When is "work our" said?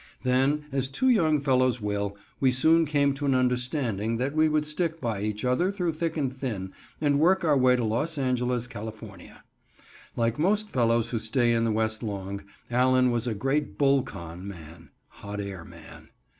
7.19-7.55